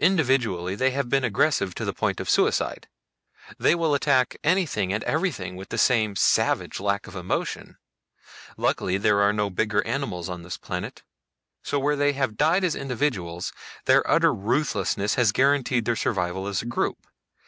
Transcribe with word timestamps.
"Individually, 0.00 0.74
they 0.74 0.90
have 0.90 1.08
been 1.08 1.22
aggressive 1.22 1.76
to 1.76 1.84
the 1.84 1.92
point 1.92 2.18
of 2.18 2.28
suicide. 2.28 2.88
They 3.56 3.76
will 3.76 3.94
attack 3.94 4.36
anything 4.42 4.92
and 4.92 5.04
everything 5.04 5.54
with 5.54 5.68
the 5.68 5.78
same 5.78 6.16
savage 6.16 6.80
lack 6.80 7.06
of 7.06 7.14
emotion. 7.14 7.78
Luckily 8.56 8.98
there 8.98 9.20
are 9.22 9.32
no 9.32 9.48
bigger 9.48 9.86
animals 9.86 10.28
on 10.28 10.42
this 10.42 10.58
planet. 10.58 11.04
So 11.62 11.78
where 11.78 11.94
they 11.94 12.14
have 12.14 12.36
died 12.36 12.64
as 12.64 12.74
individuals, 12.74 13.52
their 13.84 14.04
utter 14.10 14.34
ruthlessness 14.34 15.14
has 15.14 15.30
guaranteed 15.30 15.84
their 15.84 15.94
survival 15.94 16.48
as 16.48 16.62
a 16.62 16.66
group. 16.66 17.06